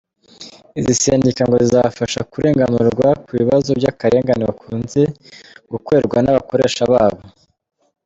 Izi 0.79 0.93
sendika 1.01 1.41
ngo 1.45 1.55
zizabafasha 1.63 2.19
kurenganurwa 2.31 3.07
ku 3.23 3.31
bibazo 3.39 3.69
by’akarengane 3.79 4.43
bakunze 4.49 5.01
gukorerwa 5.71 6.17
n’abakoresha 6.21 6.83
babo. 6.93 7.21